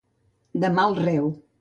[0.65, 1.33] De mal reu.